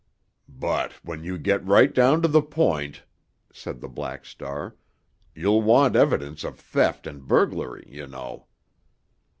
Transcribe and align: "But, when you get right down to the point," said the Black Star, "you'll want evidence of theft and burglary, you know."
"But, 0.49 0.93
when 1.05 1.23
you 1.23 1.37
get 1.37 1.63
right 1.63 1.93
down 1.93 2.23
to 2.23 2.27
the 2.27 2.41
point," 2.41 3.03
said 3.53 3.81
the 3.81 3.87
Black 3.87 4.25
Star, 4.25 4.75
"you'll 5.35 5.61
want 5.61 5.95
evidence 5.95 6.43
of 6.43 6.59
theft 6.59 7.05
and 7.05 7.27
burglary, 7.27 7.85
you 7.87 8.07
know." 8.07 8.47